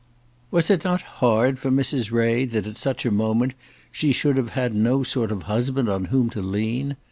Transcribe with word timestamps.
Was 0.49 0.71
it 0.71 0.83
not 0.83 1.01
hard 1.21 1.59
for 1.59 1.69
Mrs. 1.69 2.11
Ray 2.11 2.45
that 2.45 2.65
at 2.65 2.75
such 2.75 3.05
a 3.05 3.11
moment 3.11 3.53
she 3.91 4.11
should 4.11 4.35
have 4.35 4.49
had 4.57 4.73
no 4.73 5.03
sort 5.03 5.31
of 5.31 5.43
husband 5.43 5.89
on 5.89 6.05
whom 6.05 6.31
to 6.31 6.41
lean? 6.41 6.95